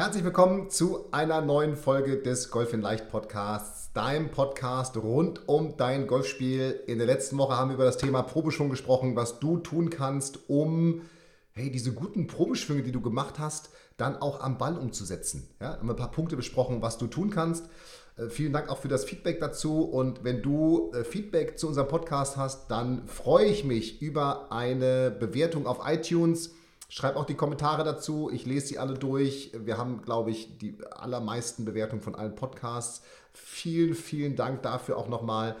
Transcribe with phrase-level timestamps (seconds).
[0.00, 5.76] Herzlich willkommen zu einer neuen Folge des Golf in Leicht Podcasts, deinem Podcast rund um
[5.76, 6.84] dein Golfspiel.
[6.86, 10.48] In der letzten Woche haben wir über das Thema Probeschwung gesprochen, was du tun kannst,
[10.48, 11.02] um
[11.50, 15.48] hey, diese guten Probeschwünge, die du gemacht hast, dann auch am Ball umzusetzen.
[15.60, 17.68] Ja, haben ein paar Punkte besprochen, was du tun kannst.
[18.16, 19.82] Äh, vielen Dank auch für das Feedback dazu.
[19.82, 25.10] Und wenn du äh, Feedback zu unserem Podcast hast, dann freue ich mich über eine
[25.10, 26.54] Bewertung auf iTunes
[26.88, 28.30] Schreib auch die Kommentare dazu.
[28.32, 29.52] Ich lese sie alle durch.
[29.54, 33.02] Wir haben, glaube ich, die allermeisten Bewertungen von allen Podcasts.
[33.32, 35.56] Vielen, vielen Dank dafür auch nochmal.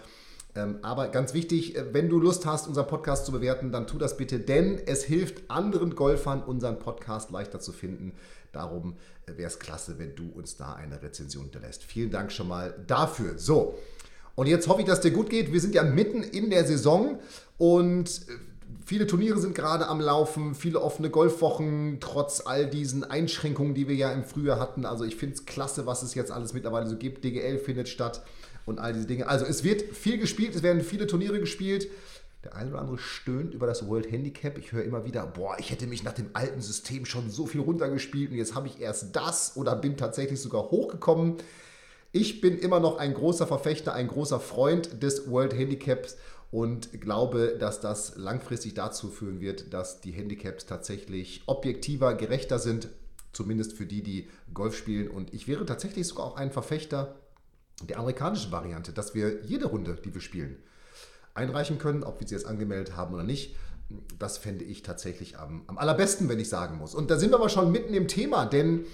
[0.54, 3.98] Ähm, aber ganz wichtig, äh, wenn du Lust hast, unseren Podcast zu bewerten, dann tu
[3.98, 8.12] das bitte, denn es hilft anderen Golfern, unseren Podcast leichter zu finden.
[8.52, 11.84] Darum äh, wäre es klasse, wenn du uns da eine Rezension hinterlässt.
[11.84, 13.38] Vielen Dank schon mal dafür.
[13.38, 13.78] So,
[14.34, 15.52] und jetzt hoffe ich, dass dir gut geht.
[15.52, 17.18] Wir sind ja mitten in der Saison
[17.58, 18.32] und äh,
[18.88, 23.94] Viele Turniere sind gerade am Laufen, viele offene Golfwochen, trotz all diesen Einschränkungen, die wir
[23.94, 24.86] ja im Frühjahr hatten.
[24.86, 27.22] Also ich finde es klasse, was es jetzt alles mittlerweile so gibt.
[27.22, 28.22] DGL findet statt
[28.64, 29.28] und all diese Dinge.
[29.28, 31.88] Also es wird viel gespielt, es werden viele Turniere gespielt.
[32.44, 34.56] Der eine oder andere stöhnt über das World Handicap.
[34.56, 37.60] Ich höre immer wieder, boah, ich hätte mich nach dem alten System schon so viel
[37.60, 41.36] runtergespielt und jetzt habe ich erst das oder bin tatsächlich sogar hochgekommen.
[42.12, 46.16] Ich bin immer noch ein großer Verfechter, ein großer Freund des World Handicaps
[46.50, 52.88] und glaube, dass das langfristig dazu führen wird, dass die Handicaps tatsächlich objektiver, gerechter sind,
[53.32, 55.08] zumindest für die, die Golf spielen.
[55.08, 57.16] Und ich wäre tatsächlich sogar auch ein Verfechter
[57.82, 60.56] der amerikanischen Variante, dass wir jede Runde, die wir spielen,
[61.34, 63.54] einreichen können, ob wir sie jetzt angemeldet haben oder nicht.
[64.18, 66.94] Das fände ich tatsächlich am, am allerbesten, wenn ich sagen muss.
[66.94, 68.86] Und da sind wir aber schon mitten im Thema, denn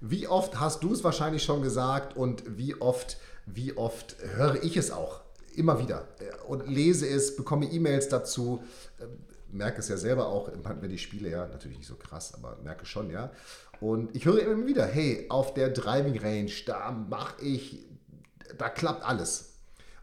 [0.00, 4.76] wie oft hast du es wahrscheinlich schon gesagt und wie oft, wie oft höre ich
[4.76, 5.20] es auch?
[5.56, 6.08] Immer wieder
[6.46, 8.62] und lese es, bekomme E-Mails dazu,
[9.00, 9.08] ähm,
[9.52, 10.50] merke es ja selber auch,
[10.80, 13.30] wenn die Spiele ja natürlich nicht so krass, aber merke schon, ja.
[13.80, 17.86] Und ich höre immer wieder, hey, auf der Driving Range, da mache ich,
[18.58, 19.54] da klappt alles.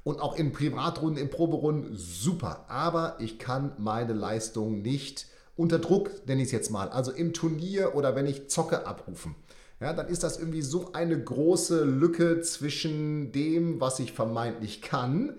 [0.03, 2.65] Und auch in Privatrunden, in Proberunden, super.
[2.69, 7.33] Aber ich kann meine Leistung nicht unter Druck, nenne ich es jetzt mal, also im
[7.33, 9.35] Turnier oder wenn ich zocke, abrufen.
[9.79, 15.35] Ja, dann ist das irgendwie so eine große Lücke zwischen dem, was ich vermeintlich kann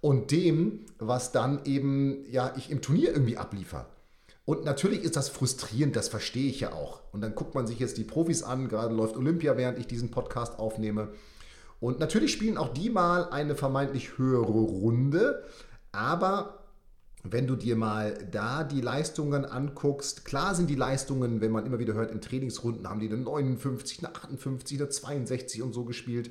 [0.00, 3.86] und dem, was dann eben ja, ich im Turnier irgendwie abliefer.
[4.44, 7.00] Und natürlich ist das frustrierend, das verstehe ich ja auch.
[7.12, 10.10] Und dann guckt man sich jetzt die Profis an, gerade läuft Olympia, während ich diesen
[10.10, 11.08] Podcast aufnehme.
[11.80, 15.44] Und natürlich spielen auch die mal eine vermeintlich höhere Runde,
[15.92, 16.59] aber
[17.22, 21.78] wenn du dir mal da die Leistungen anguckst, klar sind die Leistungen, wenn man immer
[21.78, 26.30] wieder hört, in Trainingsrunden haben die eine 59, eine 58, eine 62 und so gespielt.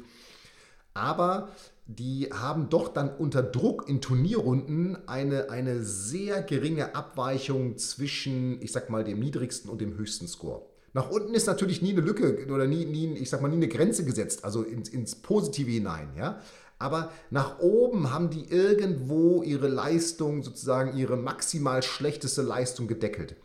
[0.93, 1.49] Aber
[1.85, 8.71] die haben doch dann unter Druck in Turnierrunden eine, eine sehr geringe Abweichung zwischen, ich
[8.71, 10.65] sag mal, dem niedrigsten und dem höchsten Score.
[10.93, 13.67] Nach unten ist natürlich nie eine Lücke oder nie, nie ich sag mal, nie eine
[13.67, 16.09] Grenze gesetzt, also ins, ins Positive hinein.
[16.17, 16.41] Ja?
[16.79, 23.35] Aber nach oben haben die irgendwo ihre Leistung, sozusagen ihre maximal schlechteste Leistung gedeckelt.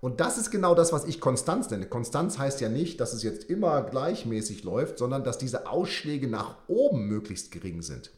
[0.00, 1.86] Und das ist genau das, was ich Konstanz nenne.
[1.86, 6.56] Konstanz heißt ja nicht, dass es jetzt immer gleichmäßig läuft, sondern dass diese Ausschläge nach
[6.68, 8.10] oben möglichst gering sind.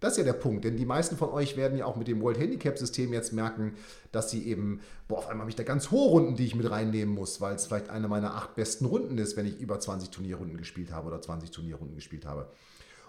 [0.00, 2.20] Das ist ja der Punkt, denn die meisten von euch werden ja auch mit dem
[2.20, 3.74] World Handicap System jetzt merken,
[4.12, 6.70] dass sie eben, boah, auf einmal habe ich da ganz hohe Runden, die ich mit
[6.70, 10.10] reinnehmen muss, weil es vielleicht eine meiner acht besten Runden ist, wenn ich über 20
[10.10, 12.48] Turnierrunden gespielt habe oder 20 Turnierrunden gespielt habe.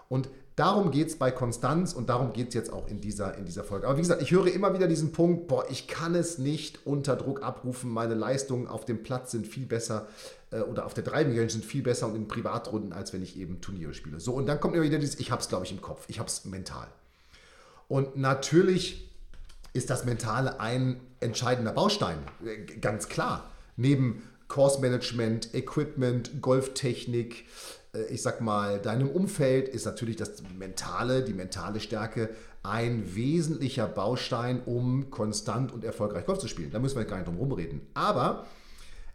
[0.08, 3.44] Und darum geht es bei Konstanz und darum geht es jetzt auch in dieser, in
[3.44, 3.86] dieser Folge.
[3.86, 7.14] Aber wie gesagt, ich höre immer wieder diesen Punkt, boah, ich kann es nicht unter
[7.14, 7.90] Druck abrufen.
[7.90, 10.08] Meine Leistungen auf dem Platz sind viel besser
[10.50, 13.38] äh, oder auf der Driving Range sind viel besser und in Privatrunden, als wenn ich
[13.38, 14.18] eben Turniere spiele.
[14.18, 16.18] So, und dann kommt immer wieder dieses, ich habe es, glaube ich, im Kopf, ich
[16.18, 16.88] habe es mental.
[17.86, 19.08] Und natürlich
[19.72, 23.50] ist das Mentale ein entscheidender Baustein, äh, ganz klar.
[23.76, 27.44] Neben Course Management, Equipment, Golftechnik,
[28.10, 32.30] ich sag mal, deinem Umfeld ist natürlich das mentale, die mentale Stärke
[32.62, 36.70] ein wesentlicher Baustein, um konstant und erfolgreich Golf zu spielen.
[36.70, 37.80] Da müssen wir gar nicht drum rumreden.
[37.94, 38.46] Aber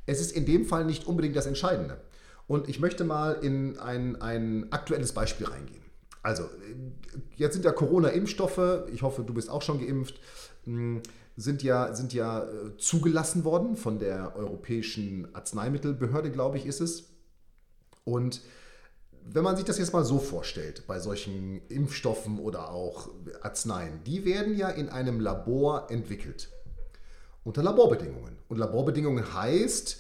[0.06, 2.02] es ist in dem Fall nicht unbedingt das Entscheidende.
[2.48, 5.84] Und ich möchte mal in ein, ein aktuelles Beispiel reingehen.
[6.24, 6.50] Also,
[7.36, 10.20] jetzt sind ja Corona-Impfstoffe, ich hoffe, du bist auch schon geimpft,
[10.64, 11.02] hm,
[11.36, 17.10] sind ja, sind ja äh, zugelassen worden von der Europäischen Arzneimittelbehörde, glaube ich, ist es.
[18.06, 18.42] Und
[19.26, 23.10] wenn man sich das jetzt mal so vorstellt, bei solchen Impfstoffen oder auch
[23.42, 26.50] Arzneien, die werden ja in einem Labor entwickelt.
[27.44, 28.38] Unter Laborbedingungen.
[28.48, 29.98] Und Laborbedingungen heißt,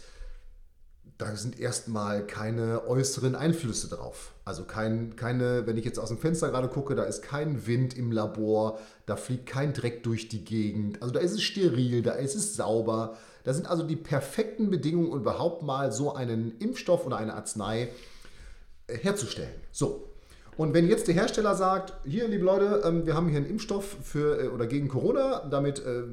[1.17, 4.33] da sind erstmal keine äußeren Einflüsse drauf.
[4.45, 7.95] Also kein, keine, wenn ich jetzt aus dem Fenster gerade gucke, da ist kein Wind
[7.95, 11.01] im Labor, da fliegt kein Dreck durch die Gegend.
[11.01, 13.17] Also da ist es steril, da ist es sauber.
[13.43, 17.89] Da sind also die perfekten Bedingungen, um überhaupt mal so einen Impfstoff oder eine Arznei
[18.87, 19.53] herzustellen.
[19.71, 20.09] So.
[20.55, 23.97] Und wenn jetzt der Hersteller sagt, hier, liebe Leute, ähm, wir haben hier einen Impfstoff
[24.03, 26.03] für äh, oder gegen Corona, damit äh,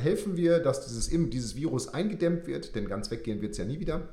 [0.00, 3.80] helfen wir, dass dieses, dieses Virus eingedämmt wird, denn ganz weggehen wird es ja nie
[3.80, 4.08] wieder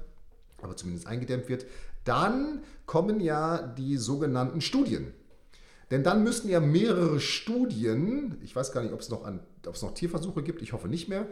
[0.64, 1.66] aber zumindest eingedämmt wird,
[2.04, 5.14] dann kommen ja die sogenannten Studien.
[5.92, 9.30] Denn dann müssten ja mehrere Studien, ich weiß gar nicht, ob es noch,
[9.64, 11.28] noch Tierversuche gibt, ich hoffe nicht mehr,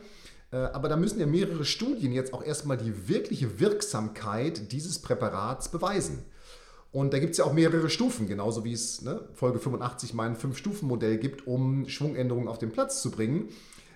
[0.52, 5.72] äh, aber da müssen ja mehrere Studien jetzt auch erstmal die wirkliche Wirksamkeit dieses Präparats
[5.72, 6.26] beweisen.
[6.92, 10.36] Und da gibt es ja auch mehrere Stufen, genauso wie es ne, Folge 85 mein
[10.36, 13.50] Fünf-Stufen-Modell gibt, um Schwungänderungen auf den Platz zu bringen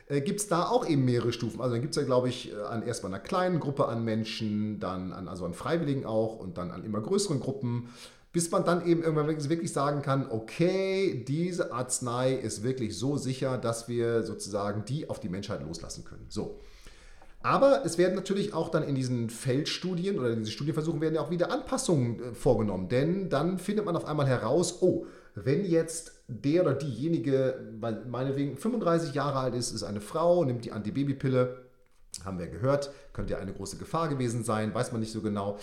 [0.08, 1.62] äh, gibt es da auch eben mehrere Stufen.
[1.62, 4.80] Also dann gibt es ja, glaube ich, äh, an erstmal einer kleinen Gruppe an Menschen,
[4.80, 7.90] dann an, also an Freiwilligen auch und dann an immer größeren Gruppen,
[8.32, 13.58] bis man dann eben irgendwann wirklich sagen kann, okay, diese Arznei ist wirklich so sicher,
[13.58, 16.26] dass wir sozusagen die auf die Menschheit loslassen können.
[16.30, 16.60] So.
[17.44, 21.22] Aber es werden natürlich auch dann in diesen Feldstudien oder in diesen Studienversuchen werden ja
[21.22, 25.06] auch wieder Anpassungen äh, vorgenommen, denn dann findet man auf einmal heraus, oh,
[25.36, 27.60] wenn jetzt der oder diejenige,
[28.08, 31.64] meinetwegen 35 Jahre alt ist, ist eine Frau, nimmt die Antibabypille,
[32.24, 35.58] haben wir gehört, könnte ja eine große Gefahr gewesen sein, weiß man nicht so genau.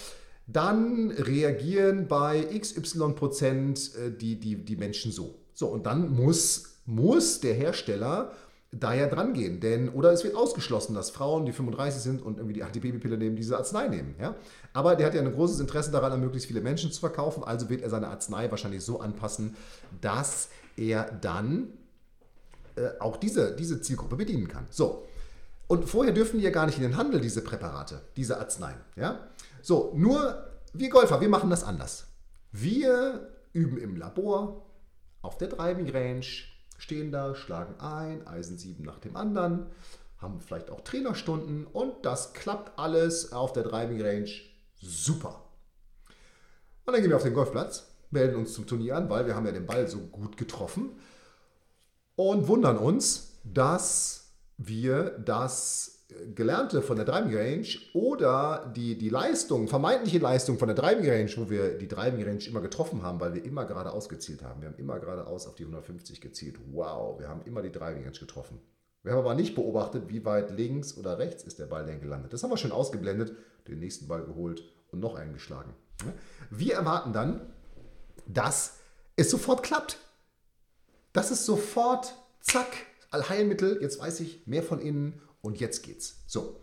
[0.46, 5.36] Dann reagieren bei XY Prozent äh, die, die, die Menschen so.
[5.54, 8.32] So, und dann muss, muss der Hersteller
[8.72, 9.60] da ja dran gehen.
[9.60, 13.36] Denn, oder es wird ausgeschlossen, dass Frauen, die 35 sind und irgendwie die Antibabypille nehmen,
[13.36, 14.14] diese Arznei nehmen.
[14.20, 14.36] Ja?
[14.72, 17.42] Aber der hat ja ein großes Interesse daran, an möglichst viele Menschen zu verkaufen.
[17.42, 19.56] Also wird er seine Arznei wahrscheinlich so anpassen,
[20.00, 21.72] dass er dann
[22.76, 24.66] äh, auch diese, diese Zielgruppe bedienen kann.
[24.70, 25.06] So.
[25.66, 28.80] Und vorher dürfen die ja gar nicht in den Handel, diese Präparate, diese Arzneien.
[28.96, 29.28] Ja?
[29.62, 32.06] So, nur wir Golfer, wir machen das anders.
[32.52, 34.66] Wir üben im Labor,
[35.22, 36.26] auf der Driving Range,
[36.80, 39.66] stehen da, schlagen ein, Eisen 7 nach dem anderen,
[40.18, 44.30] haben vielleicht auch Trainerstunden und das klappt alles auf der Driving Range
[44.80, 45.44] super.
[46.86, 49.46] Und dann gehen wir auf den Golfplatz, melden uns zum Turnier an, weil wir haben
[49.46, 50.98] ja den Ball so gut getroffen
[52.16, 55.99] und wundern uns, dass wir das
[56.34, 61.30] Gelernte von der Driving Range oder die, die Leistung, vermeintliche Leistung von der Driving Range,
[61.36, 64.60] wo wir die Driving Range immer getroffen haben, weil wir immer geradeaus gezielt haben.
[64.60, 66.58] Wir haben immer geradeaus auf die 150 gezielt.
[66.72, 68.60] Wow, wir haben immer die Driving Range getroffen.
[69.02, 72.32] Wir haben aber nicht beobachtet, wie weit links oder rechts ist der Ball denn gelandet.
[72.32, 73.34] Das haben wir schon ausgeblendet,
[73.66, 75.74] den nächsten Ball geholt und noch einen geschlagen.
[76.50, 77.40] Wir erwarten dann,
[78.26, 78.78] dass
[79.16, 79.98] es sofort klappt.
[81.12, 82.68] Dass es sofort, zack,
[83.10, 86.16] Allheilmittel, jetzt weiß ich mehr von innen und jetzt geht's.
[86.26, 86.60] So.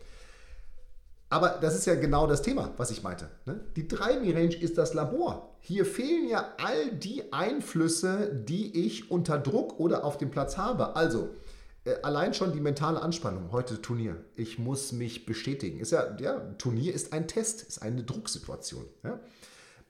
[1.30, 3.30] Aber das ist ja genau das Thema, was ich meinte.
[3.46, 3.60] Ne?
[3.76, 5.56] Die Driving Range ist das Labor.
[5.60, 10.96] Hier fehlen ja all die Einflüsse, die ich unter Druck oder auf dem Platz habe.
[10.96, 11.36] Also
[11.84, 13.52] äh, allein schon die mentale Anspannung.
[13.52, 14.24] Heute Turnier.
[14.36, 15.80] Ich muss mich bestätigen.
[15.80, 18.86] Ist ja, ja, Turnier ist ein Test, ist eine Drucksituation.
[19.04, 19.20] Ja?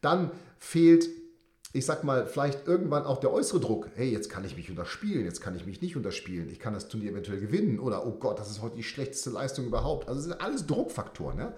[0.01, 1.07] Dann fehlt
[1.73, 5.25] ich sag mal, vielleicht irgendwann auch der äußere Druck, hey, jetzt kann ich mich unterspielen,
[5.25, 8.39] jetzt kann ich mich nicht unterspielen, ich kann das Turnier eventuell gewinnen oder oh Gott,
[8.39, 10.07] das ist heute die schlechteste Leistung überhaupt.
[10.07, 11.39] Also das sind alles Druckfaktoren.
[11.39, 11.53] Ja?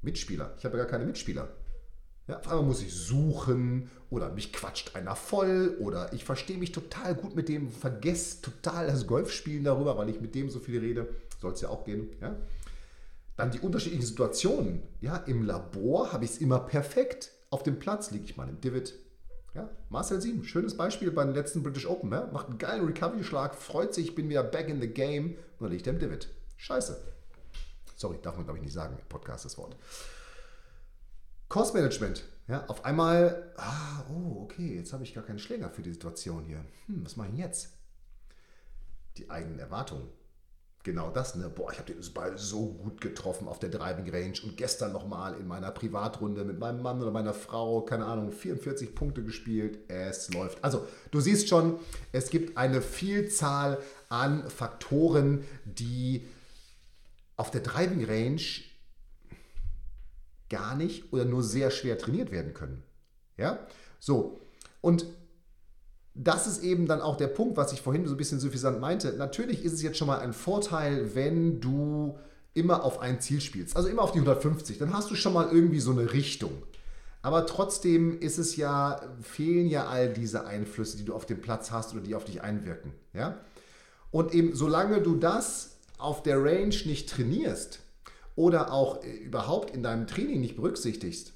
[0.00, 1.48] Mitspieler, ich habe ja gar keine Mitspieler.
[2.26, 6.72] Ja, auf einmal muss ich suchen oder mich quatscht einer voll oder ich verstehe mich
[6.72, 10.78] total gut mit dem, vergesse total das Golfspielen darüber, weil ich mit dem so viel
[10.78, 11.08] rede.
[11.40, 12.08] Soll es ja auch gehen.
[12.20, 12.36] Ja?
[13.36, 14.82] Dann die unterschiedlichen Situationen.
[15.00, 17.32] Ja, Im Labor habe ich es immer perfekt.
[17.50, 18.94] Auf dem Platz liege ich mal im Divid,
[19.58, 22.10] ja, Marcel Sieben, schönes Beispiel beim letzten British Open.
[22.12, 22.28] Ja?
[22.32, 25.86] Macht einen geilen Recovery-Schlag, freut sich, bin wieder back in the game und dann liegt
[25.86, 26.28] er im Divid.
[26.56, 27.00] Scheiße.
[27.96, 29.76] Sorry, darf man glaube ich nicht sagen Podcast das Wort.
[31.48, 32.24] Cost Management.
[32.46, 36.44] Ja, auf einmal, ah, oh, okay, jetzt habe ich gar keinen Schläger für die Situation
[36.44, 36.64] hier.
[36.86, 37.74] Hm, was mache ich jetzt?
[39.18, 40.08] Die eigenen Erwartungen
[40.82, 41.48] genau das, ne?
[41.48, 45.38] Boah, ich habe den Ball so gut getroffen auf der Driving Range und gestern nochmal
[45.38, 49.78] in meiner Privatrunde mit meinem Mann oder meiner Frau, keine Ahnung, 44 Punkte gespielt.
[49.88, 50.62] Es läuft.
[50.64, 51.78] Also, du siehst schon,
[52.12, 56.26] es gibt eine Vielzahl an Faktoren, die
[57.36, 58.42] auf der Driving Range
[60.48, 62.82] gar nicht oder nur sehr schwer trainiert werden können.
[63.36, 63.66] Ja?
[63.98, 64.40] So.
[64.80, 65.06] Und
[66.14, 69.12] das ist eben dann auch der Punkt, was ich vorhin so ein bisschen suffisant meinte.
[69.12, 72.18] Natürlich ist es jetzt schon mal ein Vorteil, wenn du
[72.54, 75.48] immer auf ein Ziel spielst, also immer auf die 150, dann hast du schon mal
[75.52, 76.50] irgendwie so eine Richtung.
[77.22, 81.70] Aber trotzdem ist es ja, fehlen ja all diese Einflüsse, die du auf dem Platz
[81.70, 82.92] hast oder die auf dich einwirken.
[83.12, 83.38] Ja?
[84.10, 87.80] Und eben solange du das auf der Range nicht trainierst
[88.36, 91.32] oder auch äh, überhaupt in deinem Training nicht berücksichtigst,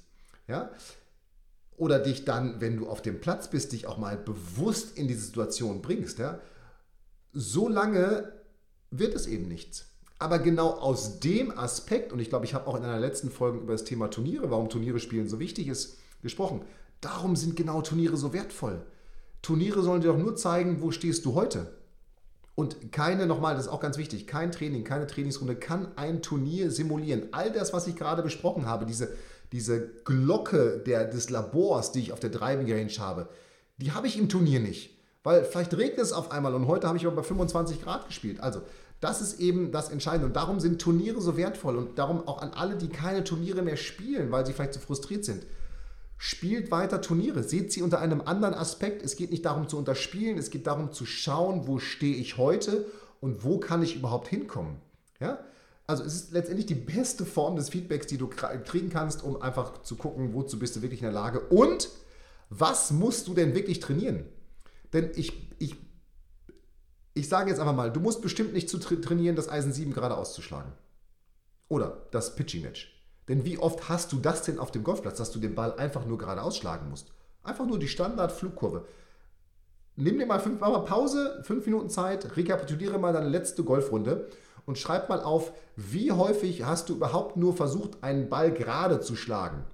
[0.47, 0.71] ja,
[1.77, 5.25] oder dich dann, wenn du auf dem Platz bist, dich auch mal bewusst in diese
[5.25, 6.39] Situation bringst, ja,
[7.33, 8.31] so lange
[8.91, 9.87] wird es eben nichts.
[10.19, 13.57] Aber genau aus dem Aspekt, und ich glaube, ich habe auch in einer letzten Folge
[13.57, 16.61] über das Thema Turniere, warum Turniere spielen so wichtig ist, gesprochen.
[17.01, 18.85] Darum sind genau Turniere so wertvoll.
[19.41, 21.73] Turniere sollen dir doch nur zeigen, wo stehst du heute.
[22.55, 26.69] Und keine, nochmal, das ist auch ganz wichtig, kein Training, keine Trainingsrunde kann ein Turnier
[26.69, 27.29] simulieren.
[27.31, 29.09] All das, was ich gerade besprochen habe, diese,
[29.53, 33.29] diese Glocke der, des Labors, die ich auf der Driving Range habe,
[33.77, 34.97] die habe ich im Turnier nicht.
[35.23, 38.41] Weil vielleicht regnet es auf einmal und heute habe ich aber bei 25 Grad gespielt.
[38.41, 38.61] Also,
[38.99, 40.27] das ist eben das Entscheidende.
[40.27, 43.77] Und darum sind Turniere so wertvoll und darum auch an alle, die keine Turniere mehr
[43.77, 45.45] spielen, weil sie vielleicht zu frustriert sind.
[46.17, 49.03] Spielt weiter Turniere, seht sie unter einem anderen Aspekt.
[49.03, 52.85] Es geht nicht darum zu unterspielen, es geht darum zu schauen, wo stehe ich heute
[53.19, 54.77] und wo kann ich überhaupt hinkommen.
[55.19, 55.39] Ja?
[55.85, 59.81] Also es ist letztendlich die beste Form des Feedbacks, die du kriegen kannst, um einfach
[59.81, 61.89] zu gucken, wozu bist du wirklich in der Lage und
[62.49, 64.25] was musst du denn wirklich trainieren?
[64.93, 65.75] Denn ich, ich,
[67.13, 70.15] ich sage jetzt einfach mal, du musst bestimmt nicht zu trainieren, das Eisen 7 gerade
[70.15, 70.71] auszuschlagen.
[71.67, 72.93] Oder das Pitching Match.
[73.27, 76.05] Denn wie oft hast du das denn auf dem Golfplatz, dass du den Ball einfach
[76.05, 77.11] nur gerade ausschlagen musst?
[77.41, 78.85] Einfach nur die Standard-Flugkurve.
[79.95, 84.29] Nimm dir mal fünf, mal Pause, fünf Minuten Zeit, rekapituliere mal deine letzte Golfrunde
[84.65, 89.15] und schreib mal auf, wie häufig hast du überhaupt nur versucht, einen Ball gerade zu
[89.15, 89.65] schlagen?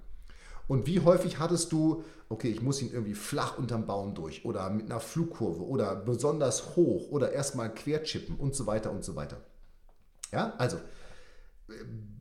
[0.68, 4.70] Und wie häufig hattest du, okay, ich muss ihn irgendwie flach unterm Baum durch oder
[4.70, 9.38] mit einer Flugkurve oder besonders hoch oder erstmal querchippen und so weiter und so weiter.
[10.32, 10.78] Ja, also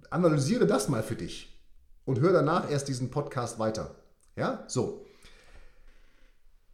[0.09, 1.59] analysiere das mal für dich
[2.05, 3.95] und hör danach erst diesen Podcast weiter.
[4.35, 5.05] Ja, so.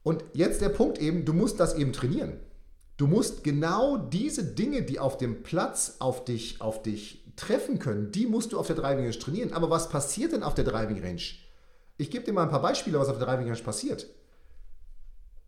[0.04, 2.40] Und jetzt der Punkt eben, du musst das eben trainieren.
[2.98, 8.12] Du musst genau diese Dinge, die auf dem Platz auf dich, auf dich treffen können,
[8.12, 9.52] die musst du auf der Driving Range trainieren.
[9.52, 11.22] Aber was passiert denn auf der Driving Range?
[11.98, 14.08] Ich gebe dir mal ein paar Beispiele, was auf der Driving Range passiert.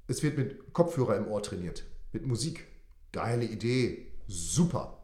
[0.08, 2.68] Es wird mit Kopfhörer im Ohr trainiert, mit Musik.
[3.13, 4.98] Geile Idee, super.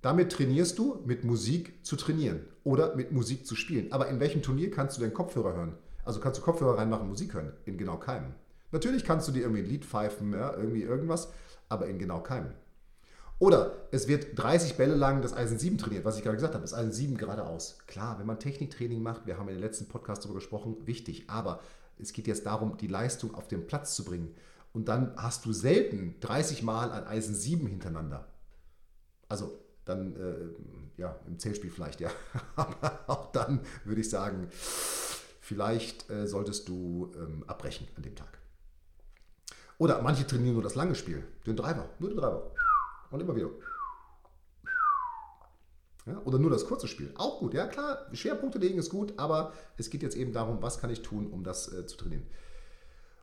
[0.00, 3.92] Damit trainierst du, mit Musik zu trainieren oder mit Musik zu spielen.
[3.92, 5.78] Aber in welchem Turnier kannst du denn Kopfhörer hören?
[6.04, 7.52] Also kannst du Kopfhörer reinmachen, Musik hören?
[7.64, 8.34] In genau keinem.
[8.72, 11.30] Natürlich kannst du dir irgendwie ein Lied pfeifen, ja, irgendwie irgendwas,
[11.68, 12.52] aber in genau keinem.
[13.38, 16.62] Oder es wird 30 Bälle lang das Eisen 7 trainiert, was ich gerade gesagt habe,
[16.62, 17.78] das Eisen 7 geradeaus.
[17.86, 21.60] Klar, wenn man Techniktraining macht, wir haben in den letzten Podcast darüber gesprochen, wichtig, aber
[21.98, 24.34] es geht jetzt darum, die Leistung auf den Platz zu bringen.
[24.72, 28.26] Und dann hast du selten 30 Mal ein Eisen 7 hintereinander.
[29.28, 32.10] Also dann äh, ja, im Zählspiel vielleicht, ja.
[32.56, 38.38] Aber auch dann würde ich sagen, vielleicht äh, solltest du ähm, abbrechen an dem Tag.
[39.78, 42.50] Oder manche trainieren nur das lange Spiel, den Driver, nur den Driver.
[43.10, 43.50] Und immer wieder.
[46.06, 47.12] Ja, oder nur das kurze Spiel.
[47.16, 50.78] Auch gut, ja klar, Schwerpunkte legen ist gut, aber es geht jetzt eben darum, was
[50.78, 52.26] kann ich tun, um das äh, zu trainieren.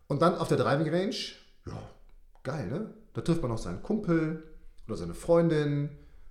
[0.08, 1.16] Und dann auf der Driving Range,
[1.68, 1.90] ja,
[2.44, 2.94] geil, ne?
[3.14, 4.44] Da trifft man noch seinen Kumpel
[4.88, 5.90] oder seine Freundin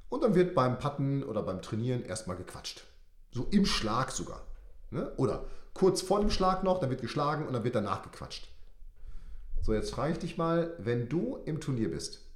[0.09, 2.85] und dann wird beim Patten oder beim Trainieren erstmal gequatscht.
[3.33, 4.43] So im Schlag sogar.
[4.91, 5.13] Ne?
[5.17, 8.50] Oder kurz vor dem Schlag noch, dann wird geschlagen und dann wird danach gequatscht.
[9.63, 12.27] So, jetzt frage ich dich mal, wenn du im Turnier bist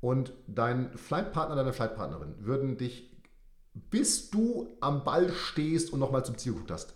[0.00, 3.10] und dein Flightpartner, deine Flightpartnerin würden dich,
[3.74, 6.94] bis du am Ball stehst und nochmal zum Ziel geguckt hast,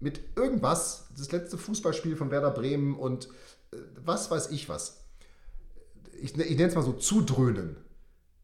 [0.00, 3.28] mit irgendwas, das letzte Fußballspiel von Werder Bremen und
[3.72, 5.04] äh, was weiß ich was,
[6.20, 7.76] ich, ich nenne es mal so zudröhnen,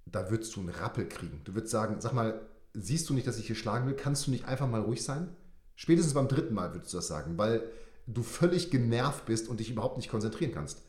[0.06, 1.42] da würdest du einen Rappel kriegen.
[1.44, 2.40] Du würdest sagen, sag mal,
[2.74, 3.94] siehst du nicht, dass ich hier schlagen will?
[3.94, 5.36] Kannst du nicht einfach mal ruhig sein?
[5.76, 7.62] Spätestens beim dritten Mal würdest du das sagen, weil
[8.14, 10.82] du völlig genervt bist und dich überhaupt nicht konzentrieren kannst.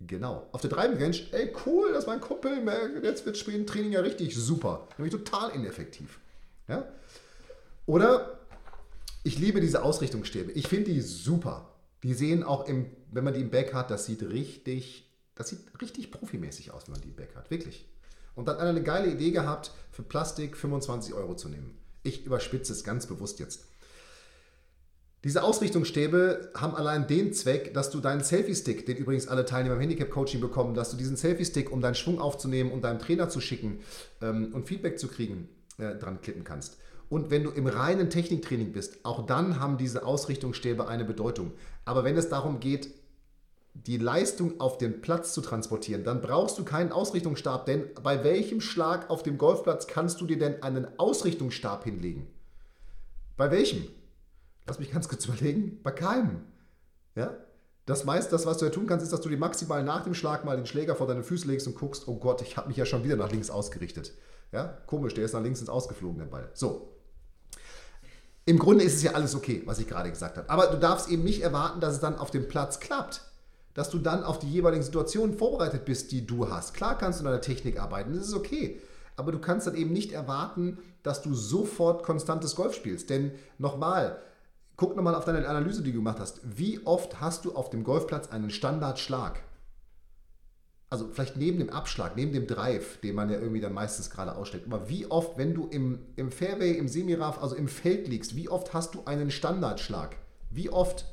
[0.00, 0.48] Genau.
[0.52, 2.62] Auf der Driving Range, ey, cool, das ist mein Kumpel,
[3.02, 4.88] jetzt wird Training ja richtig super.
[4.98, 6.18] Nämlich total ineffektiv.
[6.68, 6.88] Ja?
[7.86, 8.38] Oder
[9.22, 10.52] ich liebe diese Ausrichtungsstäbe.
[10.52, 11.70] Ich finde die super.
[12.02, 15.60] Die sehen auch, im, wenn man die im Back hat, das sieht richtig, das sieht
[15.80, 17.50] richtig profimäßig aus, wenn man die im Back hat.
[17.50, 17.88] Wirklich.
[18.34, 21.78] Und dann eine geile Idee gehabt, für Plastik 25 Euro zu nehmen.
[22.02, 23.68] Ich überspitze es ganz bewusst jetzt.
[25.24, 29.80] Diese Ausrichtungsstäbe haben allein den Zweck, dass du deinen Selfie-Stick, den übrigens alle Teilnehmer im
[29.80, 33.80] Handicap-Coaching bekommen, dass du diesen Selfie-Stick, um deinen Schwung aufzunehmen und deinem Trainer zu schicken
[34.20, 36.76] ähm, und Feedback zu kriegen, äh, dran klippen kannst.
[37.08, 41.52] Und wenn du im reinen Techniktraining bist, auch dann haben diese Ausrichtungsstäbe eine Bedeutung.
[41.86, 42.90] Aber wenn es darum geht,
[43.72, 48.60] die Leistung auf den Platz zu transportieren, dann brauchst du keinen Ausrichtungsstab, denn bei welchem
[48.60, 52.26] Schlag auf dem Golfplatz kannst du dir denn einen Ausrichtungsstab hinlegen?
[53.38, 53.88] Bei welchem?
[54.66, 55.82] Lass mich ganz kurz überlegen.
[55.82, 56.42] Bei keinem.
[57.14, 57.36] Ja?
[57.86, 60.14] Das meiste, das, was du ja tun kannst, ist, dass du dir maximal nach dem
[60.14, 62.76] Schlag mal den Schläger vor deine Füße legst und guckst, oh Gott, ich habe mich
[62.76, 64.12] ja schon wieder nach links ausgerichtet.
[64.52, 64.78] Ja?
[64.86, 66.50] Komisch, der ist nach links ins Ausgeflogen, der Ball.
[66.54, 66.94] So,
[68.46, 70.50] im Grunde ist es ja alles okay, was ich gerade gesagt habe.
[70.50, 73.22] Aber du darfst eben nicht erwarten, dass es dann auf dem Platz klappt.
[73.72, 76.74] Dass du dann auf die jeweiligen Situationen vorbereitet bist, die du hast.
[76.74, 78.80] Klar kannst du in deiner Technik arbeiten, das ist okay.
[79.16, 83.10] Aber du kannst dann eben nicht erwarten, dass du sofort konstantes Golf spielst.
[83.10, 84.18] Denn nochmal,
[84.76, 86.40] guck nochmal auf deine Analyse, die du gemacht hast.
[86.42, 89.40] Wie oft hast du auf dem Golfplatz einen Standardschlag?
[90.94, 94.36] also vielleicht neben dem Abschlag, neben dem Drive, den man ja irgendwie dann meistens gerade
[94.36, 98.36] ausstellt, aber wie oft, wenn du im, im Fairway, im Semiraf, also im Feld liegst,
[98.36, 100.14] wie oft hast du einen Standardschlag?
[100.50, 101.06] Wie oft?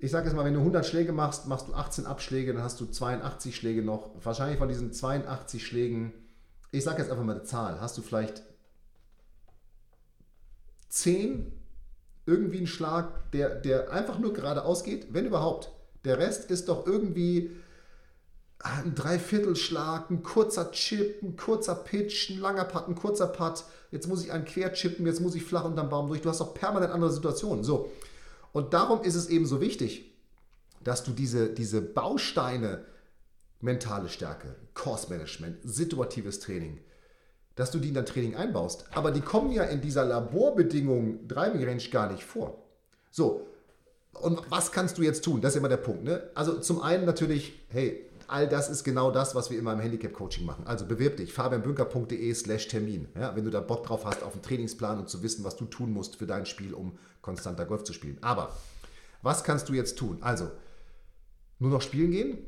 [0.00, 2.80] Ich sage jetzt mal, wenn du 100 Schläge machst, machst du 18 Abschläge, dann hast
[2.80, 4.10] du 82 Schläge noch.
[4.24, 6.12] Wahrscheinlich von diesen 82 Schlägen,
[6.72, 8.42] ich sage jetzt einfach mal eine Zahl, hast du vielleicht
[10.88, 11.52] 10
[12.28, 15.72] irgendwie einen Schlag, der, der einfach nur geradeaus geht, wenn überhaupt.
[16.04, 17.50] Der Rest ist doch irgendwie
[18.60, 23.64] ein Dreiviertelschlag, ein kurzer Chip, ein kurzer Pitch, ein langer Putt, ein kurzer Putt.
[23.90, 26.20] Jetzt muss ich einen quer chippen, jetzt muss ich flach unterm Baum durch.
[26.20, 27.64] Du hast auch permanent andere Situationen.
[27.64, 27.90] So.
[28.52, 30.12] Und darum ist es eben so wichtig,
[30.82, 32.84] dass du diese, diese Bausteine,
[33.60, 36.80] mentale Stärke, Course Management, situatives Training,
[37.58, 38.84] dass du die in dein Training einbaust.
[38.94, 42.62] Aber die kommen ja in dieser Laborbedingung Driving Range gar nicht vor.
[43.10, 43.48] So.
[44.12, 45.40] Und was kannst du jetzt tun?
[45.40, 46.04] Das ist immer der Punkt.
[46.04, 46.22] Ne?
[46.36, 50.46] Also zum einen natürlich, hey, all das ist genau das, was wir immer im Handicap-Coaching
[50.46, 50.68] machen.
[50.68, 53.08] Also bewirb dich, fabianbünker.de slash Termin.
[53.18, 55.64] Ja, wenn du da Bock drauf hast auf einen Trainingsplan und zu wissen, was du
[55.64, 58.18] tun musst für dein Spiel, um konstanter Golf zu spielen.
[58.20, 58.52] Aber
[59.22, 60.18] was kannst du jetzt tun?
[60.20, 60.48] Also,
[61.58, 62.38] nur noch spielen gehen?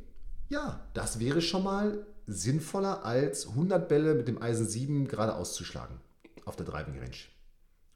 [0.51, 5.97] Ja, das wäre schon mal sinnvoller als 100 Bälle mit dem Eisen 7 gerade auszuschlagen
[6.45, 7.17] auf der Driving Range.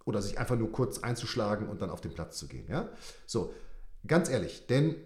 [0.05, 2.66] Oder sich einfach nur kurz einzuschlagen und dann auf den Platz zu gehen.
[2.68, 2.88] Ja?
[3.27, 3.55] So,
[4.07, 4.97] ganz ehrlich, denn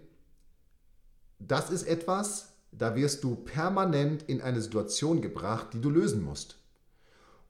[1.39, 6.57] das ist etwas, da wirst du permanent in eine Situation gebracht, die du lösen musst.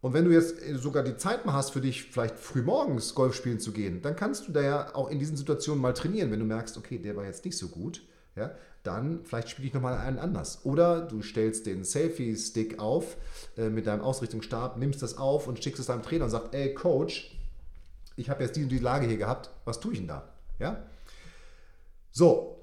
[0.01, 3.59] Und wenn du jetzt sogar die Zeit mal hast, für dich vielleicht frühmorgens Golf spielen
[3.59, 6.31] zu gehen, dann kannst du da ja auch in diesen Situationen mal trainieren.
[6.31, 8.01] Wenn du merkst, okay, der war jetzt nicht so gut,
[8.35, 8.51] ja,
[8.83, 10.59] dann vielleicht spiele ich nochmal einen anders.
[10.63, 13.17] Oder du stellst den Selfie-Stick auf
[13.57, 16.73] äh, mit deinem Ausrichtungsstab, nimmst das auf und schickst es deinem Trainer und sagst, ey
[16.73, 17.37] Coach,
[18.15, 20.29] ich habe jetzt die und die Lage hier gehabt, was tue ich denn da?
[20.59, 20.83] Ja?
[22.11, 22.57] So,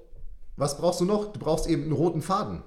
[0.55, 1.31] was brauchst du noch?
[1.31, 2.63] Du brauchst eben einen roten Faden.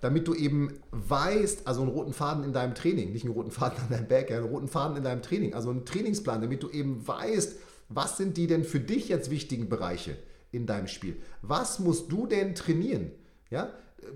[0.00, 3.78] Damit du eben weißt, also einen roten Faden in deinem Training, nicht einen roten Faden
[3.80, 7.06] an deinem Back, einen roten Faden in deinem Training, also einen Trainingsplan, damit du eben
[7.06, 7.56] weißt,
[7.88, 10.16] was sind die denn für dich jetzt wichtigen Bereiche
[10.54, 11.16] in deinem Spiel?
[11.42, 13.10] Was musst du denn trainieren?
[13.50, 13.70] Ja?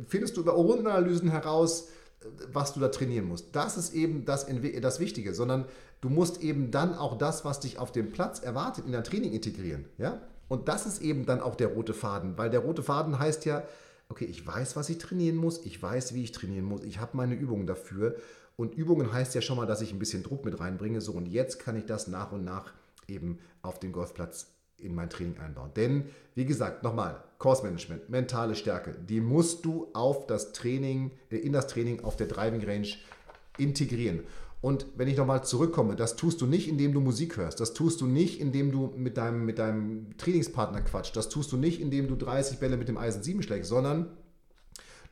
[0.07, 1.89] Findest du über Rundenanalysen heraus,
[2.53, 3.55] was du da trainieren musst?
[3.55, 4.47] Das ist eben das,
[4.81, 5.67] das Wichtige, sondern
[6.01, 9.33] du musst eben dann auch das, was dich auf dem Platz erwartet, in dein Training
[9.33, 9.87] integrieren.
[9.99, 10.23] Ja?
[10.49, 13.65] Und das ist eben dann auch der rote Faden, weil der rote Faden heißt ja,
[14.09, 17.17] okay, ich weiß, was ich trainieren muss, ich weiß, wie ich trainieren muss, ich habe
[17.17, 18.17] meine Übungen dafür.
[18.57, 21.01] Und Übungen heißt ja schon mal, dass ich ein bisschen Druck mit reinbringe.
[21.01, 22.73] So, und jetzt kann ich das nach und nach
[23.07, 25.71] eben auf dem Golfplatz in mein Training einbauen.
[25.77, 31.37] Denn, wie gesagt, nochmal, Course Management, mentale Stärke, die musst du auf das Training, äh,
[31.37, 32.89] in das Training auf der Driving Range
[33.59, 34.21] integrieren.
[34.61, 37.61] Und wenn ich nochmal zurückkomme, das tust du nicht, indem du Musik hörst.
[37.61, 41.17] Das tust du nicht, indem du mit deinem, mit deinem Trainingspartner quatscht.
[41.17, 44.09] Das tust du nicht, indem du 30 Bälle mit dem Eisen 7 schlägst, sondern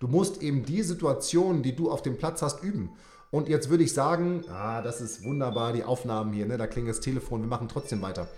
[0.00, 2.90] du musst eben die Situationen, die du auf dem Platz hast, üben.
[3.30, 6.56] Und jetzt würde ich sagen, ah, das ist wunderbar, die Aufnahmen hier, ne?
[6.56, 8.28] da klingt das Telefon, wir machen trotzdem weiter.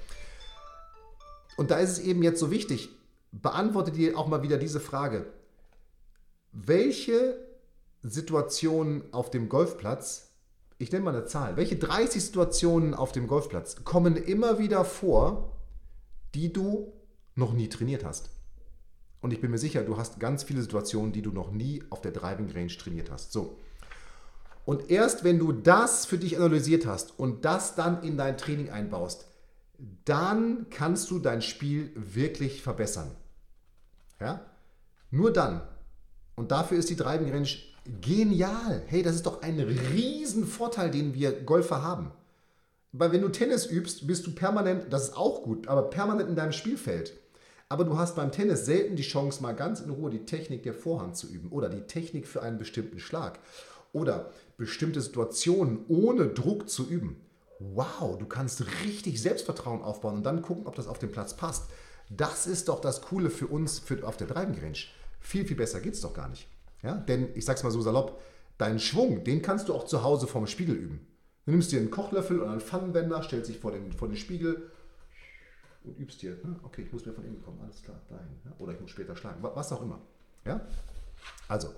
[1.59, 2.88] Und da ist es eben jetzt so wichtig,
[3.33, 5.27] beantworte dir auch mal wieder diese Frage.
[6.53, 7.37] Welche
[8.03, 10.29] Situationen auf dem Golfplatz
[10.79, 15.57] ich nenne mal eine Zahl, welche 30 Situationen auf dem Golfplatz kommen immer wieder vor,
[16.35, 16.92] die du
[17.35, 18.31] noch nie trainiert hast?
[19.21, 22.01] Und ich bin mir sicher, du hast ganz viele Situationen, die du noch nie auf
[22.01, 23.33] der Driving Range trainiert hast.
[23.33, 23.59] So.
[24.64, 28.71] Und erst wenn du das für dich analysiert hast und das dann in dein Training
[28.71, 29.28] einbaust,
[30.05, 33.11] dann kannst du dein Spiel wirklich verbessern.
[34.21, 34.45] Ja?
[35.11, 35.62] Nur dann.
[36.35, 37.49] Und dafür ist die Driving Range
[38.01, 38.83] Genial.
[38.87, 42.12] Hey, das ist doch ein Riesenvorteil, den wir Golfer haben.
[42.93, 46.37] Weil wenn du Tennis übst, bist du permanent, das ist auch gut, aber permanent in
[46.37, 47.14] deinem Spielfeld.
[47.69, 50.75] Aber du hast beim Tennis selten die Chance, mal ganz in Ruhe die Technik der
[50.75, 53.38] Vorhand zu üben oder die Technik für einen bestimmten Schlag
[53.93, 57.21] oder bestimmte Situationen ohne Druck zu üben.
[57.59, 61.71] Wow, du kannst richtig Selbstvertrauen aufbauen und dann gucken, ob das auf dem Platz passt.
[62.09, 64.79] Das ist doch das Coole für uns für, auf der Driving Range.
[65.21, 66.49] Viel, viel besser geht es doch gar nicht.
[66.83, 66.94] Ja?
[66.94, 68.21] Denn ich sag's mal so salopp,
[68.59, 71.07] deinen Schwung, den kannst du auch zu Hause vorm Spiegel üben.
[71.44, 74.71] Du nimmst dir einen Kochlöffel und einen Pfannenwender, stellst dich vor den, vor den Spiegel
[75.85, 76.33] und übst dir.
[76.44, 76.57] Ne?
[76.62, 78.27] Okay, ich muss mir von innen kommen, alles klar, dahin.
[78.44, 78.53] Ja?
[78.59, 80.01] Oder ich muss später schlagen, was auch immer.
[80.44, 80.61] Ja?
[81.49, 81.75] Also,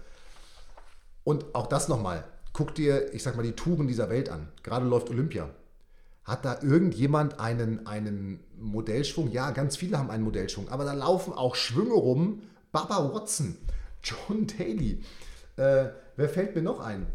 [1.24, 4.48] und auch das nochmal, guck dir, ich sag mal, die Touren dieser Welt an.
[4.62, 5.48] Gerade läuft Olympia.
[6.30, 9.32] Hat da irgendjemand einen, einen Modellschwung?
[9.32, 12.42] Ja, ganz viele haben einen Modellschwung, aber da laufen auch Schwünge rum.
[12.70, 13.56] Baba Watson,
[14.00, 15.00] John Daly.
[15.56, 17.08] Äh, wer fällt mir noch ein?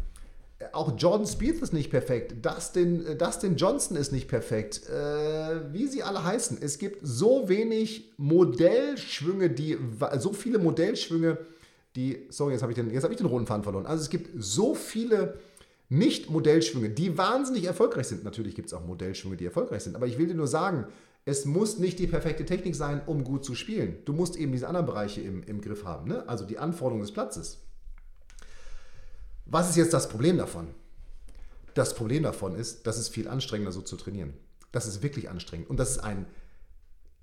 [0.72, 2.44] Auch Jordan Spieth ist nicht perfekt.
[2.44, 4.86] Dustin, äh, Dustin Johnson ist nicht perfekt.
[4.90, 6.58] Äh, wie sie alle heißen.
[6.60, 9.78] Es gibt so wenig Modellschwünge, die,
[10.18, 11.38] so viele Modellschwünge,
[11.94, 13.86] die, sorry, jetzt habe ich, den, hab ich den roten Faden verloren.
[13.86, 15.38] Also es gibt so viele
[15.88, 18.24] nicht-Modellschwünge, die wahnsinnig erfolgreich sind.
[18.24, 19.94] Natürlich gibt es auch Modellschwünge, die erfolgreich sind.
[19.94, 20.86] Aber ich will dir nur sagen,
[21.24, 23.98] es muss nicht die perfekte Technik sein, um gut zu spielen.
[24.04, 26.08] Du musst eben diese anderen Bereiche im, im Griff haben.
[26.08, 26.28] Ne?
[26.28, 27.58] Also die Anforderungen des Platzes.
[29.44, 30.68] Was ist jetzt das Problem davon?
[31.74, 34.34] Das Problem davon ist, dass es viel anstrengender so zu trainieren.
[34.72, 35.68] Das ist wirklich anstrengend.
[35.68, 36.26] Und das ist ein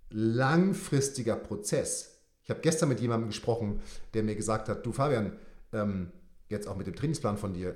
[0.10, 2.22] langfristiger Prozess.
[2.44, 3.82] Ich habe gestern mit jemandem gesprochen,
[4.14, 5.38] der mir gesagt hat, du Fabian,
[5.72, 6.12] ähm,
[6.50, 7.76] jetzt auch mit dem Trainingsplan von dir,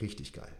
[0.00, 0.52] richtig geil.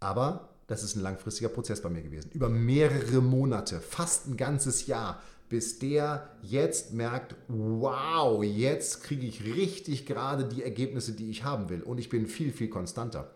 [0.00, 2.30] Aber das ist ein langfristiger Prozess bei mir gewesen.
[2.32, 9.44] Über mehrere Monate, fast ein ganzes Jahr, bis der jetzt merkt, wow, jetzt kriege ich
[9.44, 11.82] richtig gerade die Ergebnisse, die ich haben will.
[11.82, 13.34] Und ich bin viel, viel konstanter.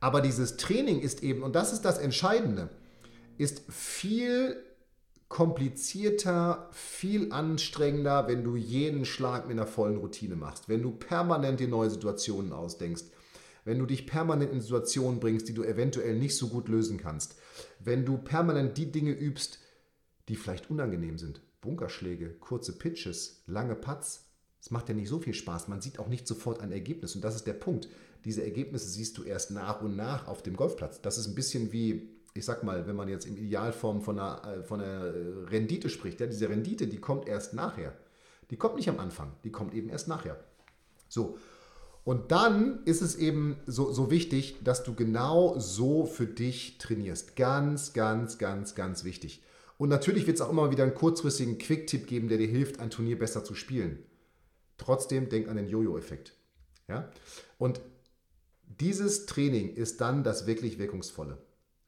[0.00, 2.70] Aber dieses Training ist eben, und das ist das Entscheidende,
[3.36, 4.56] ist viel
[5.28, 11.60] komplizierter, viel anstrengender, wenn du jeden Schlag mit einer vollen Routine machst, wenn du permanent
[11.60, 13.04] dir neue Situationen ausdenkst,
[13.68, 17.36] wenn du dich permanent in Situationen bringst, die du eventuell nicht so gut lösen kannst,
[17.80, 19.58] wenn du permanent die Dinge übst,
[20.28, 21.42] die vielleicht unangenehm sind.
[21.60, 24.24] Bunkerschläge, kurze Pitches, lange Putts,
[24.58, 25.68] es macht ja nicht so viel Spaß.
[25.68, 27.14] Man sieht auch nicht sofort ein Ergebnis.
[27.14, 27.88] Und das ist der Punkt.
[28.24, 31.02] Diese Ergebnisse siehst du erst nach und nach auf dem Golfplatz.
[31.02, 34.60] Das ist ein bisschen wie ich sag mal, wenn man jetzt im Idealform von einer,
[34.60, 35.12] äh, von einer
[35.50, 37.92] Rendite spricht, ja, diese Rendite, die kommt erst nachher.
[38.50, 40.38] Die kommt nicht am Anfang, die kommt eben erst nachher.
[41.08, 41.36] So.
[42.08, 47.36] Und dann ist es eben so, so wichtig, dass du genau so für dich trainierst.
[47.36, 49.42] Ganz, ganz, ganz, ganz wichtig.
[49.76, 52.88] Und natürlich wird es auch immer wieder einen kurzfristigen Quick-Tipp geben, der dir hilft, ein
[52.88, 53.98] Turnier besser zu spielen.
[54.78, 56.32] Trotzdem denk an den Jojo-Effekt.
[56.88, 57.10] Ja?
[57.58, 57.82] Und
[58.80, 61.36] dieses Training ist dann das wirklich Wirkungsvolle.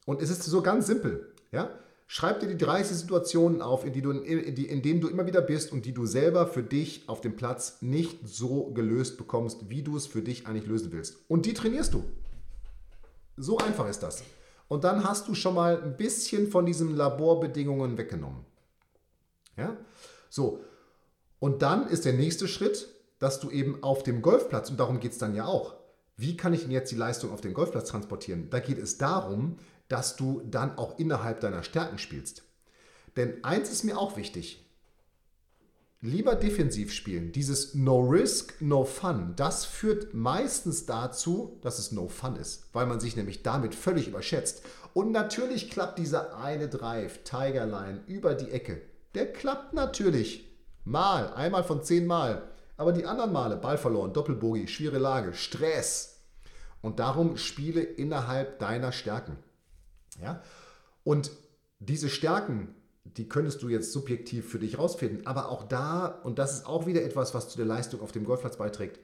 [0.04, 1.33] Und es ist so ganz simpel.
[1.50, 1.70] Ja?
[2.12, 5.26] Schreib dir die 30 Situationen auf, in, die du, in, die, in denen du immer
[5.26, 9.70] wieder bist und die du selber für dich auf dem Platz nicht so gelöst bekommst,
[9.70, 11.18] wie du es für dich eigentlich lösen willst.
[11.28, 12.02] Und die trainierst du.
[13.36, 14.24] So einfach ist das.
[14.66, 18.44] Und dann hast du schon mal ein bisschen von diesen Laborbedingungen weggenommen.
[19.56, 19.76] Ja?
[20.30, 20.64] So.
[21.38, 22.88] Und dann ist der nächste Schritt,
[23.20, 25.76] dass du eben auf dem Golfplatz, und darum geht es dann ja auch,
[26.16, 28.50] wie kann ich denn jetzt die Leistung auf den Golfplatz transportieren?
[28.50, 29.58] Da geht es darum,
[29.90, 32.44] dass du dann auch innerhalb deiner Stärken spielst.
[33.16, 34.64] Denn eins ist mir auch wichtig.
[36.00, 37.33] Lieber defensiv spielen.
[37.33, 42.87] Dieses No Risk, No Fun, das führt meistens dazu, dass es No Fun ist, weil
[42.87, 44.62] man sich nämlich damit völlig überschätzt.
[44.94, 48.81] Und natürlich klappt dieser eine Drive, Tigerline, über die Ecke.
[49.14, 50.48] Der klappt natürlich.
[50.85, 52.48] Mal, einmal von zehn Mal.
[52.76, 56.20] Aber die anderen Male, Ball verloren, Doppelbogie, schwere Lage, Stress.
[56.81, 59.37] Und darum spiele innerhalb deiner Stärken.
[60.22, 60.42] Ja?
[61.04, 61.30] Und
[61.78, 65.26] diese Stärken, die könntest du jetzt subjektiv für dich rausfinden.
[65.26, 68.24] Aber auch da, und das ist auch wieder etwas, was zu der Leistung auf dem
[68.24, 69.00] Golfplatz beiträgt,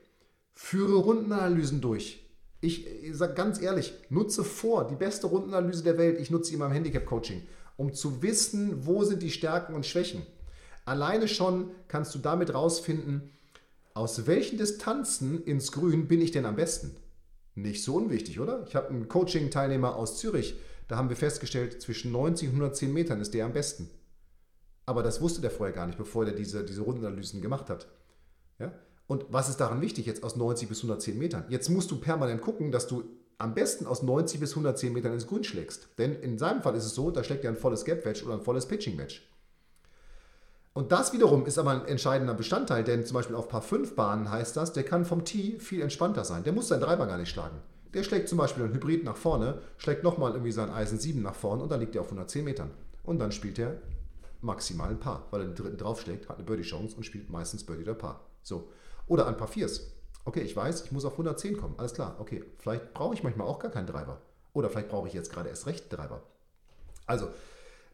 [0.54, 2.22] führe Rundenanalysen durch.
[2.60, 6.18] Ich, ich sage ganz ehrlich, nutze vor die beste Rundenanalyse der Welt.
[6.18, 7.42] Ich nutze sie in meinem Handicap-Coaching,
[7.76, 10.22] um zu wissen, wo sind die Stärken und Schwächen.
[10.84, 13.30] Alleine schon kannst du damit rausfinden,
[13.92, 16.96] aus welchen Distanzen ins Grün bin ich denn am besten.
[17.54, 18.64] Nicht so unwichtig, oder?
[18.68, 20.54] Ich habe einen Coaching-Teilnehmer aus Zürich,
[20.88, 23.90] da haben wir festgestellt, zwischen 90 und 110 Metern ist der am besten.
[24.84, 27.88] Aber das wusste der vorher gar nicht, bevor er diese, diese Rundenanalysen gemacht hat.
[28.58, 28.72] Ja?
[29.08, 31.44] Und was ist daran wichtig jetzt aus 90 bis 110 Metern?
[31.48, 33.04] Jetzt musst du permanent gucken, dass du
[33.38, 35.88] am besten aus 90 bis 110 Metern ins Grün schlägst.
[35.98, 38.40] Denn in seinem Fall ist es so, da schlägt er ein volles Gap-Wedge oder ein
[38.40, 39.20] volles Pitching-Wedge.
[40.72, 44.30] Und das wiederum ist aber ein entscheidender Bestandteil, denn zum Beispiel auf Paar 5 Bahnen
[44.30, 46.44] heißt das, der kann vom Tee viel entspannter sein.
[46.44, 47.56] Der muss seinen Treiber gar nicht schlagen.
[47.96, 51.34] Der schlägt zum Beispiel einen Hybrid nach vorne, schlägt nochmal irgendwie sein Eisen 7 nach
[51.34, 52.70] vorne und dann liegt er auf 110 Metern.
[53.02, 53.78] Und dann spielt er
[54.42, 57.84] maximal ein Paar, weil er den dritten draufschlägt, hat eine Birdie-Chance und spielt meistens Birdie
[57.84, 58.20] oder Paar.
[58.42, 58.68] So.
[59.06, 59.92] Oder ein Paar Viers.
[60.26, 61.74] Okay, ich weiß, ich muss auf 110 kommen.
[61.78, 62.16] Alles klar.
[62.18, 64.20] Okay, vielleicht brauche ich manchmal auch gar keinen Treiber.
[64.52, 66.22] Oder vielleicht brauche ich jetzt gerade erst recht einen Treiber.
[67.06, 67.28] Also,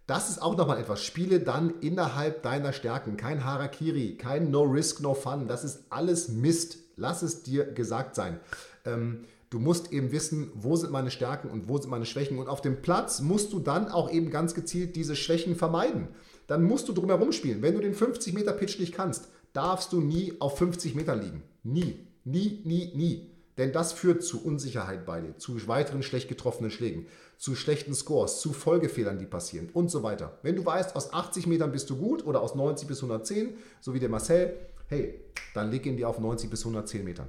[0.08, 1.04] Das ist auch nochmal etwas.
[1.04, 3.16] Spiele dann innerhalb deiner Stärken.
[3.16, 5.46] Kein Harakiri, kein No Risk, No Fun.
[5.46, 6.78] Das ist alles Mist.
[6.96, 8.40] Lass es dir gesagt sein.
[8.84, 12.38] Ähm, du musst eben wissen, wo sind meine Stärken und wo sind meine Schwächen.
[12.38, 16.08] Und auf dem Platz musst du dann auch eben ganz gezielt diese Schwächen vermeiden.
[16.46, 17.60] Dann musst du drumherum spielen.
[17.60, 21.42] Wenn du den 50 Meter Pitch nicht kannst, darfst du nie auf 50 Meter liegen.
[21.62, 22.06] Nie.
[22.24, 23.30] Nie, nie, nie.
[23.58, 28.40] Denn das führt zu Unsicherheit bei dir, zu weiteren schlecht getroffenen Schlägen, zu schlechten Scores,
[28.40, 30.38] zu Folgefehlern, die passieren und so weiter.
[30.42, 33.92] Wenn du weißt, aus 80 Metern bist du gut oder aus 90 bis 110, so
[33.92, 35.20] wie der Marcel, hey,
[35.52, 37.28] dann leg ihn dir auf 90 bis 110 Metern.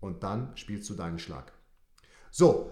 [0.00, 1.52] Und dann spielst du deinen Schlag.
[2.30, 2.70] So,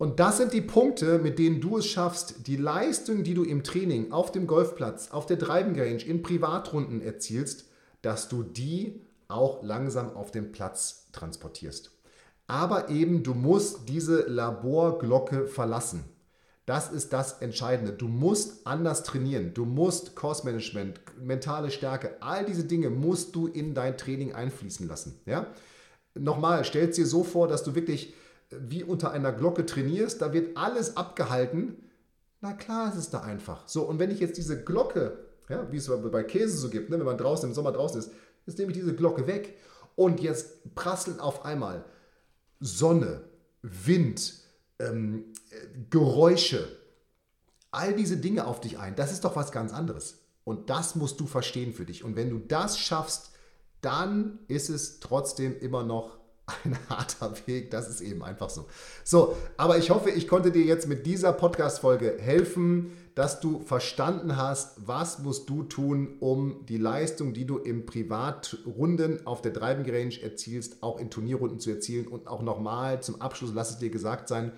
[0.00, 3.62] und das sind die Punkte, mit denen du es schaffst, die Leistung, die du im
[3.62, 7.66] Training, auf dem Golfplatz, auf der Driving Range, in Privatrunden erzielst,
[8.00, 11.90] dass du die auch langsam auf den Platz transportierst.
[12.46, 16.04] Aber eben, du musst diese Laborglocke verlassen.
[16.64, 17.92] Das ist das Entscheidende.
[17.92, 19.52] Du musst anders trainieren.
[19.54, 25.20] Du musst Kursmanagement, mentale Stärke, all diese Dinge musst du in dein Training einfließen lassen.
[25.26, 25.46] Ja?
[26.14, 28.14] Nochmal, stell es dir so vor, dass du wirklich
[28.50, 30.20] wie unter einer Glocke trainierst.
[30.20, 31.76] Da wird alles abgehalten.
[32.40, 33.68] Na klar, ist es da einfach.
[33.68, 35.18] So, und wenn ich jetzt diese Glocke,
[35.48, 38.10] ja, wie es bei Käse so gibt, ne, wenn man draußen im Sommer draußen ist,
[38.46, 39.56] Jetzt nehme ich diese Glocke weg
[39.96, 41.84] und jetzt prasseln auf einmal
[42.58, 43.22] Sonne,
[43.62, 44.34] Wind,
[44.78, 45.24] ähm,
[45.90, 46.66] Geräusche,
[47.70, 48.96] all diese Dinge auf dich ein.
[48.96, 50.18] Das ist doch was ganz anderes.
[50.44, 52.02] Und das musst du verstehen für dich.
[52.02, 53.29] Und wenn du das schaffst,
[53.80, 56.18] dann ist es trotzdem immer noch
[56.64, 57.70] ein harter Weg.
[57.70, 58.66] Das ist eben einfach so.
[59.04, 64.36] So, aber ich hoffe, ich konnte dir jetzt mit dieser Podcast-Folge helfen, dass du verstanden
[64.36, 69.92] hast, was musst du tun, um die Leistung, die du im Privatrunden auf der Driving
[69.92, 72.06] Range erzielst, auch in Turnierrunden zu erzielen.
[72.06, 74.52] Und auch nochmal zum Abschluss, lass es dir gesagt sein,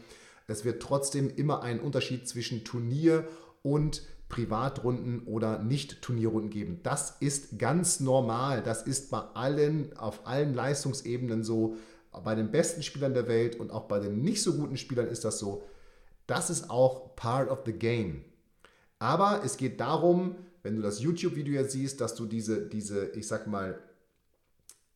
[0.49, 3.27] es wird trotzdem immer einen Unterschied zwischen Turnier
[3.63, 6.81] und Privatrunden oder Nicht-Turnierrunden geben.
[6.83, 8.63] Das ist ganz normal.
[8.63, 11.77] Das ist bei allen, auf allen Leistungsebenen so.
[12.25, 15.25] Bei den besten Spielern der Welt und auch bei den nicht so guten Spielern ist
[15.25, 15.63] das so.
[16.27, 18.25] Das ist auch part of the game.
[18.99, 23.27] Aber es geht darum, wenn du das YouTube-Video jetzt siehst, dass du diese, diese, ich
[23.27, 23.79] sag mal,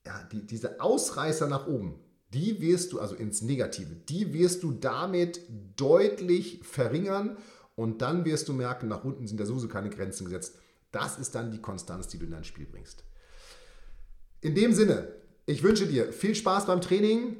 [0.07, 1.99] ja, die, diese Ausreißer nach oben,
[2.33, 5.40] die wirst du, also ins Negative, die wirst du damit
[5.77, 7.37] deutlich verringern
[7.77, 10.59] und dann wirst du merken, nach unten sind da sowieso keine Grenzen gesetzt.
[10.91, 13.05] Das ist dann die Konstanz, die du in dein Spiel bringst.
[14.41, 15.12] In dem Sinne,
[15.45, 17.37] ich wünsche dir viel Spaß beim Training.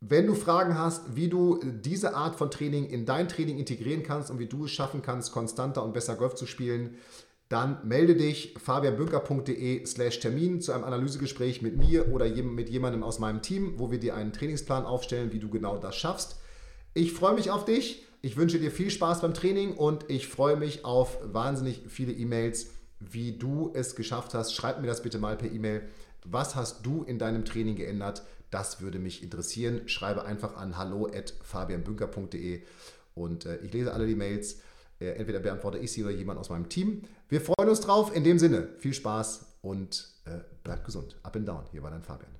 [0.00, 4.30] Wenn du Fragen hast, wie du diese Art von Training in dein Training integrieren kannst
[4.30, 6.96] und wie du es schaffen kannst, konstanter und besser Golf zu spielen,
[7.48, 13.18] dann melde dich fabianbünker.de slash Termin zu einem Analysegespräch mit mir oder mit jemandem aus
[13.18, 16.36] meinem Team, wo wir dir einen Trainingsplan aufstellen, wie du genau das schaffst.
[16.94, 18.06] Ich freue mich auf dich.
[18.22, 22.68] Ich wünsche dir viel Spaß beim Training und ich freue mich auf wahnsinnig viele E-Mails,
[22.98, 24.54] wie du es geschafft hast.
[24.54, 25.88] Schreib mir das bitte mal per E-Mail.
[26.26, 28.22] Was hast du in deinem Training geändert?
[28.50, 29.88] Das würde mich interessieren.
[29.88, 32.60] Schreibe einfach an hallo@fabianbünker.de
[33.14, 34.60] und äh, ich lese alle die Mails.
[35.00, 37.04] Äh, entweder beantworte ich sie oder jemand aus meinem Team.
[37.30, 38.14] Wir freuen uns drauf.
[38.14, 41.16] In dem Sinne, viel Spaß und äh, bleibt gesund.
[41.22, 41.64] Up and down.
[41.72, 42.39] Hier war dein Fabian.